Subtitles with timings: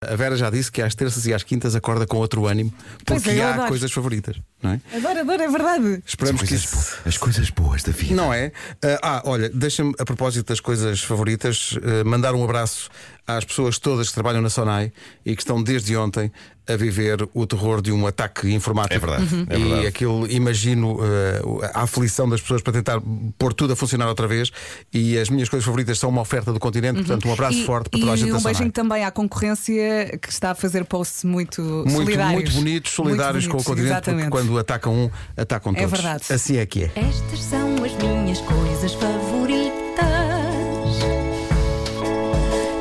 [0.00, 2.72] A Vera já disse que às terças e às quintas acorda com outro ânimo
[3.04, 3.68] porque é, há adoro.
[3.68, 4.80] coisas favoritas, não é?
[4.96, 6.02] Adoro, adoro, é verdade.
[6.06, 6.96] Esperamos que coisas isso.
[7.06, 8.14] as coisas boas da vida.
[8.14, 8.52] Não é?
[8.82, 12.88] Ah, ah, olha, deixa-me, a propósito das coisas favoritas, eh, mandar um abraço
[13.26, 14.90] às pessoas todas que trabalham na Sonai
[15.24, 16.32] e que estão desde ontem
[16.66, 18.94] a viver o terror de um ataque informático.
[18.94, 19.46] É verdade, Uhum.
[19.48, 19.86] é E verdade.
[19.86, 21.40] aquilo, imagino eh,
[21.74, 23.00] a aflição das pessoas para tentar
[23.38, 24.50] pôr tudo a funcionar outra vez.
[24.92, 27.88] E as minhas coisas favoritas são uma oferta do continente, portanto, um abraço E, forte
[27.90, 30.84] para toda a e gente da um beijinho também à concorrência que está a fazer
[30.84, 32.32] posts muito, Muito, solidários.
[32.34, 34.30] muito bonitos, solidários Muito com o bonitos, continente, porque Exatamente.
[34.48, 35.90] Quando atacam um, atacam É todos.
[36.00, 36.24] verdade.
[36.32, 36.90] Assim é que é.
[36.96, 39.68] Estas são as minhas coisas favoritas: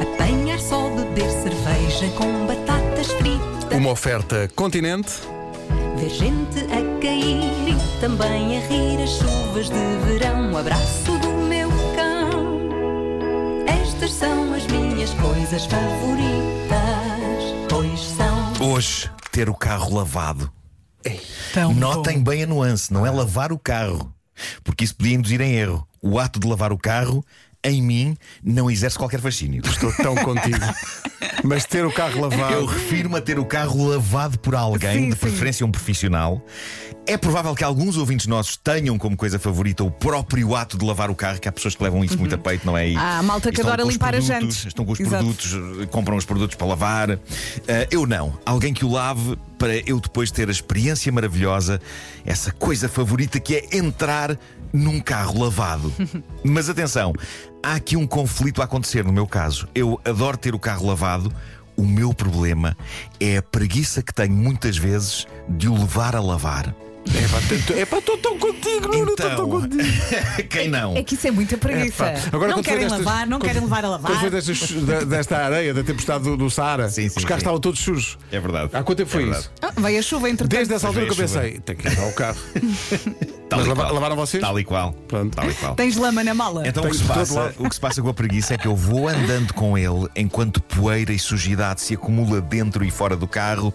[0.02, 5.12] apanhar só, beber cerveja com batatas fritas, Uma oferta continente.
[5.98, 10.52] ver gente a cair e também a rir as chuvas de verão.
[10.52, 12.58] Um abraço do meu cão.
[13.68, 16.78] Estas são as minhas coisas favoritas,
[17.70, 18.54] pois são.
[18.74, 20.52] Hoje, ter o carro lavado.
[21.58, 24.14] Tão Notem bem a nuance, não é lavar o carro.
[24.64, 25.88] Porque isso podia induzir em erro.
[26.00, 27.26] O ato de lavar o carro,
[27.64, 29.62] em mim, não exerce qualquer fascínio.
[29.66, 30.58] Estou tão contigo.
[31.44, 32.54] Mas ter o carro lavado.
[32.54, 35.20] Eu refiro-me a ter o carro lavado por alguém, Sim, de sim.
[35.20, 36.44] preferência um profissional.
[37.06, 41.10] É provável que alguns ouvintes nossos tenham como coisa favorita o próprio ato de lavar
[41.10, 42.90] o carro, que há pessoas que levam isso muito a peito, não é?
[42.90, 44.66] E- Há a malta que adora limpar as produtos, jantes.
[44.68, 45.24] Estão com os Exato.
[45.24, 47.12] produtos, eh, compram os produtos para lavar.
[47.12, 48.38] Eh, eu não.
[48.46, 51.80] Alguém que o lave para eu depois ter a experiência maravilhosa,
[52.26, 54.38] essa coisa favorita que é entrar
[54.74, 55.94] num carro lavado.
[56.44, 57.14] Mas atenção,
[57.64, 59.68] há aqui um conflito a acontecer no meu caso.
[59.74, 61.32] Eu adoro ter o carro lavado.
[61.76, 62.76] O meu problema
[63.20, 66.74] é a preguiça que tenho muitas vezes de o levar a lavar.
[67.74, 69.84] É pá, estou tão contigo, Nuno, estou tão Então, contigo.
[70.50, 70.98] quem não?
[70.98, 72.06] É que isso é muita preguiça.
[72.06, 74.12] Epá, agora não foi querem destas- lavar, não querem levar a lavar.
[74.12, 77.44] Quando foi destas, da- desta areia, da tempestade do, do Saara, Sim, sim, os carros
[77.44, 78.18] estavam todos sujos.
[78.30, 78.72] É verdade.
[78.74, 79.50] Há quanto tempo foi É isso?
[79.62, 79.74] verdade.
[79.78, 80.52] Ah, veio a chuva, entretanto.
[80.58, 82.38] Desde essa altura que eu pensei, tem que ir ao carro.
[83.50, 84.42] Tal Mas e lava- lavaram vocês?
[84.42, 84.92] Tal e qual.
[85.08, 85.34] Pronto.
[85.36, 85.74] Tal e qual.
[85.76, 86.68] Tens lama na mala.
[86.68, 88.76] Então o que, se passa, o que se passa com a preguiça é que eu
[88.76, 93.74] vou andando com ele enquanto poeira e sujidade se acumula dentro e fora do carro.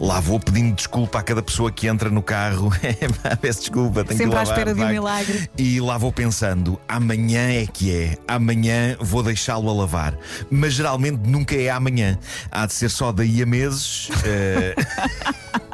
[0.00, 2.70] Lá vou pedindo desculpa a cada pessoa que entra no carro.
[3.40, 4.92] Peço desculpa, tenho Sempre que à lavar, espera de um vai.
[4.92, 5.50] milagre.
[5.56, 8.16] E lá vou pensando, amanhã é que é.
[8.26, 10.14] Amanhã vou deixá-lo a lavar.
[10.50, 12.18] Mas geralmente nunca é amanhã.
[12.50, 14.08] Há de ser só daí a meses.
[14.24, 14.74] eh,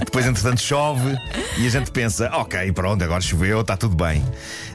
[0.00, 1.16] Depois, entretanto, chove
[1.58, 4.24] e a gente pensa: ok, pronto, agora choveu, está tudo bem.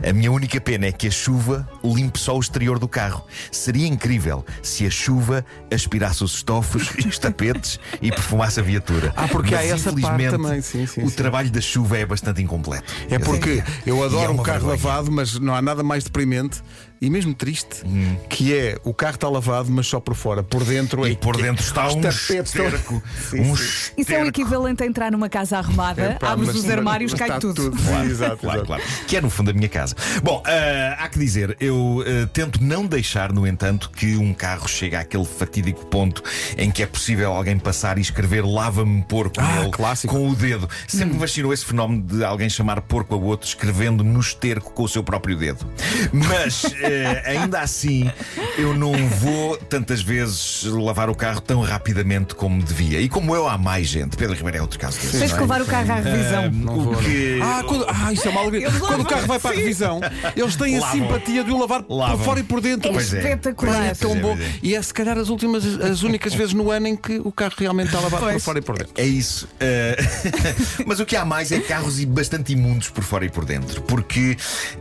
[0.07, 3.25] A minha única pena é que a chuva limpe só o exterior do carro.
[3.51, 9.13] Seria incrível se a chuva aspirasse os estofos e os tapetes e perfumasse a viatura.
[9.15, 11.15] Ah, porque há Mas, essa parte também, sim, sim, o sim.
[11.15, 12.91] trabalho da chuva é bastante incompleto.
[13.09, 16.61] É porque eu é adoro um uma carro lavado, mas não há nada mais deprimente
[17.01, 18.15] e mesmo triste Hum.
[18.29, 20.41] que é o carro está lavado, mas só por fora.
[20.43, 23.01] Por dentro é E por dentro está um esterco.
[23.29, 23.91] Sim, um sim.
[23.97, 27.19] Isso é o equivalente a entrar numa casa arrumada, Epá, abres mas- os armários, mas
[27.19, 27.61] cai está tudo.
[27.77, 28.65] Sim, exato, Claro, exato.
[28.65, 28.83] claro.
[29.07, 29.95] Que é no fundo a minha casa.
[30.23, 34.67] Bom, ah, há que dizer, eu ah, tento não deixar, no entanto, que um carro
[34.67, 36.23] chegue àquele fatídico ponto
[36.57, 40.13] em que é possível alguém passar e escrever lava-me porco Ah, nele clássico.
[40.13, 40.69] com o dedo.
[40.87, 44.83] Sempre me fascinou esse fenómeno de alguém chamar porco a outro escrevendo no esterco com
[44.83, 45.65] o seu próprio dedo.
[46.13, 46.63] Mas
[47.25, 48.09] ainda assim,
[48.57, 52.99] eu não vou tantas vezes lavar o carro tão rapidamente como devia.
[53.01, 54.15] E como eu, há mais gente.
[54.17, 55.17] Pedro Ribeiro é outro caso desse.
[55.19, 56.51] Tens não que levar o carro à revisão.
[56.51, 56.99] Não O vou, não.
[57.01, 58.71] que- Ah, quando- ah, isso é uma alegria.
[58.71, 59.99] Quando o carro vai para a revisão,
[60.35, 62.17] eles têm a simpatia de o lavar Lavam.
[62.17, 62.91] por fora e por dentro.
[62.91, 62.97] É é.
[63.01, 63.85] espetacular.
[63.87, 64.37] É tão é, bom.
[64.37, 64.51] é.
[64.61, 67.53] E é se calhar as últimas, as únicas vezes no ano em que o carro
[67.57, 68.93] realmente está lavado por fora e por dentro.
[68.97, 69.47] É isso.
[69.59, 69.97] Eh,
[70.85, 73.81] Mas o que há mais é carros e bastante imundos por fora e por dentro.
[73.83, 74.37] Porque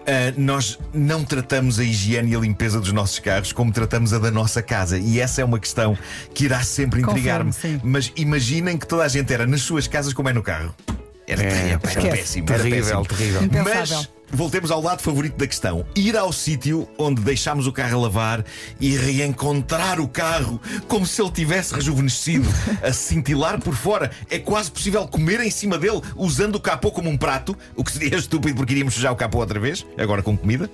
[0.07, 4.19] eh, nós não tratamos a higiene e a limpeza dos nossos carros como tratamos a
[4.19, 4.99] da nossa casa.
[4.99, 5.97] E essa é uma questão
[6.35, 7.51] que irá sempre intrigar-me.
[7.83, 10.75] Mas imaginem que toda a gente era nas suas casas como é no carro.
[11.29, 12.47] Era, É, terrível, era péssimo.
[12.49, 13.07] Era Terrível, péssimo.
[13.07, 13.43] terrível.
[13.43, 13.97] Impensável.
[13.99, 18.03] Mas voltemos ao lado favorito da questão: ir ao sítio onde deixámos o carro a
[18.03, 18.45] lavar
[18.81, 22.49] e reencontrar o carro como se ele tivesse rejuvenescido,
[22.83, 24.11] a cintilar por fora.
[24.31, 27.93] É quase possível comer em cima dele usando o capô como um prato, o que
[27.93, 30.71] seria estúpido porque iríamos sujar o capô outra vez, agora com comida.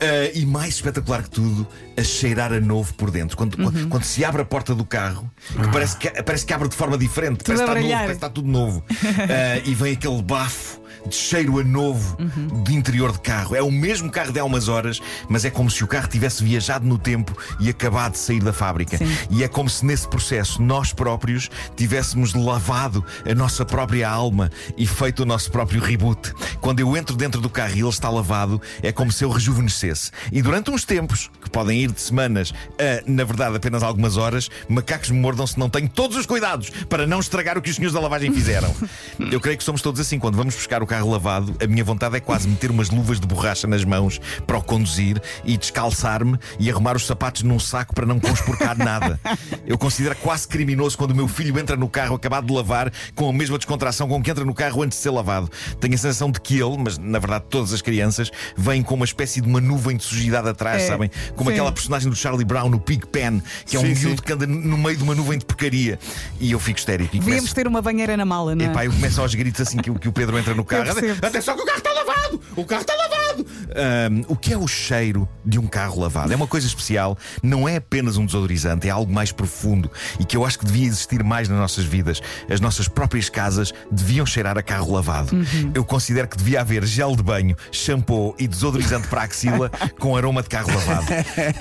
[0.00, 1.66] Ah, e mais espetacular que tudo,
[1.96, 3.36] a cheirar a novo por dentro.
[3.36, 6.68] Quando, quando, quando se abre a porta do carro, que parece, que, parece que abre
[6.68, 8.84] de forma diferente, parece que novo, parece que está tudo novo.
[8.90, 12.16] Ah, e vem aquele bafo de cheiro a novo
[12.64, 13.54] de interior de carro.
[13.54, 16.44] É o mesmo carro de há umas horas, mas é como se o carro tivesse
[16.44, 18.98] viajado no tempo e acabado de sair da fábrica.
[18.98, 19.16] Sim.
[19.30, 24.86] E é como se nesse processo nós próprios tivéssemos lavado a nossa própria alma e
[24.86, 26.32] feito o nosso próprio reboot.
[26.60, 30.10] Quando eu entro dentro do carro e ele está lavado, é como se eu rejuvenescesse.
[30.32, 34.48] E durante uns tempos, que podem ir de semanas a, na verdade, apenas algumas horas,
[34.68, 37.76] macacos me mordam se não tenho todos os cuidados para não estragar o que os
[37.76, 38.74] senhores da lavagem fizeram.
[39.30, 40.18] Eu creio que somos todos assim.
[40.18, 43.26] Quando vamos buscar o carro lavado, a minha vontade é quase meter umas luvas de
[43.26, 48.06] borracha nas mãos para o conduzir e descalçar-me e arrumar os sapatos num saco para
[48.06, 49.18] não conspurcar nada.
[49.66, 53.28] Eu considero quase criminoso quando o meu filho entra no carro acabado de lavar com
[53.28, 55.50] a mesma descontração com que entra no carro antes de ser lavado.
[55.80, 59.04] Tenho a sensação de que ele, mas na verdade todas as crianças, vêm com uma
[59.04, 61.10] espécie de uma nuvem de sujidade atrás, É, sabem?
[61.34, 61.54] Como sim.
[61.56, 64.06] aquela personagem do Charlie Brown, no Pig Pen, que é um Sim, sim.
[64.06, 65.98] miúdo que anda no meio de uma nuvem de porcaria.
[66.40, 67.12] E eu fico histérico.
[67.12, 67.54] Devíamos começo...
[67.54, 68.68] ter uma banheira na mala, não é?
[68.68, 70.75] Epá, eu começo aos gritos assim que, o- que o Pedro entra no carro.
[70.84, 71.26] Percebo.
[71.26, 72.40] Atenção que o carro está lavado!
[72.56, 73.46] O carro está lavado!
[73.76, 76.32] Ahm, o que é o cheiro de um carro lavado?
[76.32, 80.36] É uma coisa especial, não é apenas um desodorizante, é algo mais profundo e que
[80.36, 82.20] eu acho que devia existir mais nas nossas vidas.
[82.50, 85.36] As nossas próprias casas deviam cheirar a carro lavado.
[85.74, 90.16] Eu considero que devia haver gel de banho, shampoo e desodorizante para a axila com
[90.16, 91.06] aroma de carro lavado.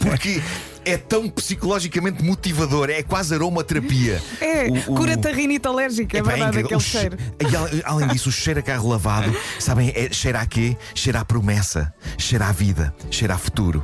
[0.01, 0.41] Porque.
[0.85, 4.21] É tão psicologicamente motivador, é quase aromaterapia.
[4.39, 6.77] É, O- o- cura-te a rinite alérgica, é Epá, verdade, incrível.
[6.77, 7.17] aquele che- cheiro.
[7.51, 10.77] E al- além disso, o cheiro a carro lavado, sabem, é, cheira a quê?
[10.93, 13.83] Cheira a promessa, cheira a vida, cheira a futuro.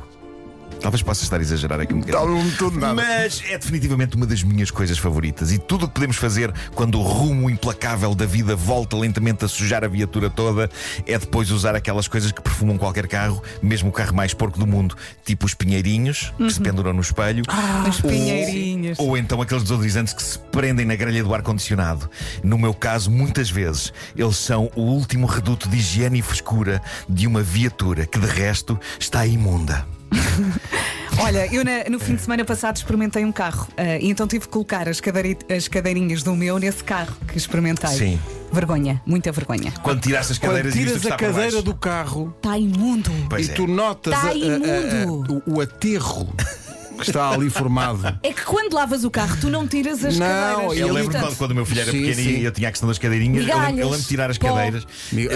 [0.82, 2.52] Talvez possa estar a exagerar aqui um bocadinho.
[2.58, 2.94] Tudo nada.
[2.94, 5.52] Mas é definitivamente uma das minhas coisas favoritas.
[5.52, 9.48] E tudo o que podemos fazer quando o rumo implacável da vida volta lentamente a
[9.48, 10.68] sujar a viatura toda
[11.06, 14.66] é depois usar aquelas coisas que perfumam qualquer carro, mesmo o carro mais porco do
[14.66, 17.44] mundo, tipo os pinheirinhos que se penduram no espelho.
[17.86, 18.98] As pinheirinhas.
[18.98, 22.10] Ou então aqueles desodorizantes que se prendem na grelha do ar-condicionado.
[22.42, 27.26] No meu caso, muitas vezes, eles são o último reduto de higiene e frescura de
[27.26, 29.86] uma viatura que, de resto, está imunda.
[31.20, 34.46] Olha, eu na- no fim de semana passado experimentei um carro ah, e então tive
[34.46, 37.90] que colocar as, cadeiri- as cadeirinhas do meu nesse carro que experimentei.
[37.90, 38.20] Sim.
[38.50, 39.72] Vergonha, muita vergonha.
[39.82, 42.58] Quando tiraste as Quando cadeiras e viste o tiras que a cadeira do carro Está
[42.58, 43.10] imundo.
[43.30, 43.54] Pois e é.
[43.54, 45.42] tu notas Tá a- a- a- a- imundo.
[45.46, 46.28] o, o aterro
[47.02, 48.18] que está ali formado.
[48.22, 50.78] É que quando lavas o carro, tu não tiras as Não, cadeiras.
[50.78, 52.40] Eu lembro Portanto, quando, quando o meu filho era Sim, pequeno sim.
[52.40, 53.46] e eu tinha a questão das cadeirinhas.
[53.46, 54.48] Eu lembro, eu lembro de tirar as pó.
[54.48, 54.86] cadeiras.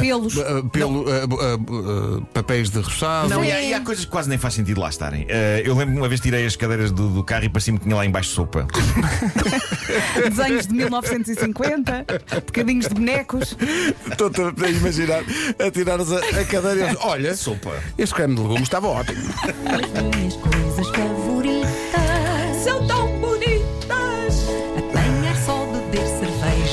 [0.01, 0.39] Pelos.
[0.39, 3.29] Ah, pelo, ah, ah, ah, papéis de roçado.
[3.29, 5.27] Não, e há, e há coisas que quase nem faz sentido lá estarem.
[5.29, 7.97] Eh, eu lembro uma vez tirei as cadeiras do, do carro e parecia-me que tinha
[7.97, 8.67] lá embaixo sopa.
[10.29, 12.05] Desenhos de 1950,
[12.47, 13.57] bocadinhos de bonecos.
[14.11, 15.23] Estou-te a imaginar
[15.59, 17.75] a tirares a, a cadeira e olha, Sopa.
[17.99, 19.23] este creme de legumes estava ótimo.
[19.67, 21.56] As minhas coisas favoritas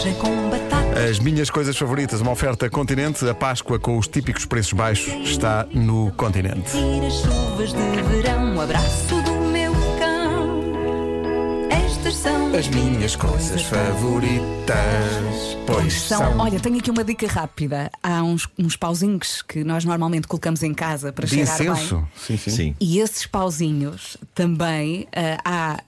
[0.04, 4.46] cerveja com batata As minhas coisas favoritas, uma oferta continente, a Páscoa com os típicos
[4.46, 6.72] preços baixos está no continente.
[6.72, 9.33] Chuvas de verão, abraço do
[12.13, 14.77] Estas são As minhas coisas favoritas,
[15.65, 16.38] pois São, são.
[16.39, 17.89] olha, tenho aqui uma dica rápida.
[18.04, 21.98] Há uns, uns pauzinhos que nós normalmente colocamos em casa para De cheirar incenso?
[21.98, 22.07] bem.
[22.15, 22.51] Sim, sim.
[22.51, 22.75] Sim.
[22.80, 25.81] E esses pauzinhos também ah, há ah,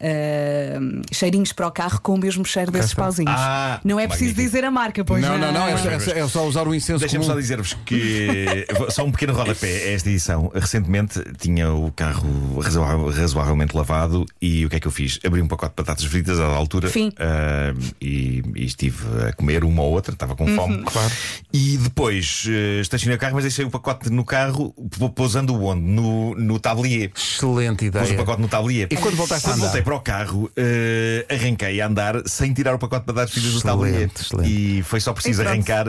[1.13, 3.31] cheirinhos para o carro com o mesmo cheiro desses pauzinhos.
[3.37, 4.51] Ah, não é preciso magnífico.
[4.55, 7.23] dizer a marca, pois Não, não, não, é, só- é só usar o incenso Deixem-me
[7.23, 7.35] comum.
[7.35, 10.51] só dizer-vos que só um pequeno rodapé a esta edição.
[10.55, 15.19] Recentemente tinha o carro razoavelmente lavado e o que é que eu fiz?
[15.23, 17.11] Abri um pacote de batatas fritas à altura Fim.
[17.19, 18.97] ah, e, e estive
[19.27, 20.83] a comer uma ou outra, estava com fome.
[20.83, 21.11] Claro.
[21.53, 25.81] E depois eh, estacionei o carro, mas deixei o pacote no carro, pou- pousando onde?
[25.81, 27.11] No, no tablier.
[27.15, 28.17] Excelente Pus o ideia.
[28.17, 28.87] pacote no tablier.
[28.91, 29.65] E quando voltaste a Quando andar?
[29.67, 33.51] voltei para o carro, eh, arranquei a andar sem tirar o pacote de batatas fritas
[33.51, 34.09] do Excelente, tablier.
[34.19, 34.79] excelente.
[34.79, 35.85] E foi só preciso E arrancar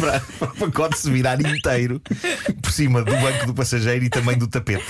[0.00, 2.00] para, para o pacote se virar inteiro
[2.62, 4.84] por cima do banco do passageiro e também do tapete.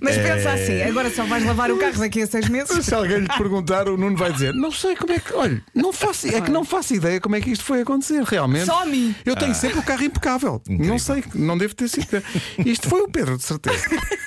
[0.00, 0.54] Mas pensa É.
[0.54, 2.84] assim, agora só vais lavar o carro daqui a seis meses.
[2.84, 5.32] Se alguém lhe perguntar, o Nuno vai dizer: Não sei como é que.
[5.34, 8.66] Olha, não faço, é que não faço ideia como é que isto foi acontecer, realmente.
[8.66, 9.14] Só a mim.
[9.24, 10.62] Eu tenho sempre o carro impecável.
[10.68, 12.22] Não sei, não devo ter sido.
[12.64, 13.84] Isto foi o Pedro, de certeza.